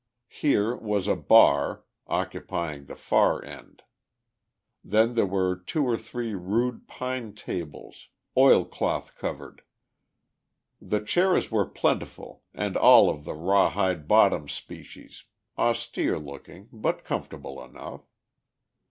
Here 0.33 0.75
was 0.75 1.07
a 1.07 1.15
bar, 1.15 1.83
occupying 2.07 2.85
the 2.85 2.95
far 2.95 3.45
end. 3.45 3.83
Then 4.83 5.13
there 5.13 5.27
were 5.27 5.55
two 5.55 5.85
or 5.85 5.95
three 5.95 6.33
rude 6.33 6.87
pine 6.87 7.35
tables, 7.35 8.07
oil 8.35 8.65
cloth 8.65 9.15
covered. 9.15 9.61
The 10.81 11.01
chairs 11.01 11.51
were 11.51 11.67
plentiful 11.67 12.41
and 12.51 12.75
all 12.75 13.11
of 13.11 13.25
the 13.25 13.35
rawhide 13.35 14.07
bottom 14.07 14.49
species, 14.49 15.25
austere 15.55 16.17
looking, 16.17 16.69
but 16.73 17.03
comfortable 17.03 17.63
enough. 17.63 18.01